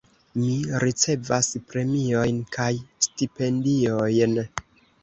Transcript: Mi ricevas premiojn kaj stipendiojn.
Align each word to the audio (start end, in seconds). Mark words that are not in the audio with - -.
Mi 0.37 0.53
ricevas 0.83 1.51
premiojn 1.73 2.41
kaj 2.59 2.71
stipendiojn. 3.09 4.39